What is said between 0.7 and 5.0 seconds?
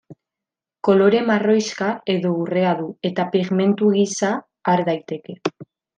Kolore marroixka edo urrea du eta pigmentu gisa har